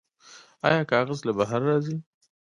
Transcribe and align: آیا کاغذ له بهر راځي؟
آیا 0.67 0.81
کاغذ 0.91 1.19
له 1.27 1.31
بهر 1.37 1.61
راځي؟ 1.69 1.97